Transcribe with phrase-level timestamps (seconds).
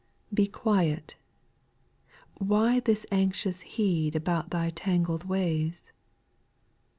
[0.31, 0.35] 2.
[0.35, 1.15] Be quiet,
[2.39, 5.91] why this anxious heed About thy tangled ways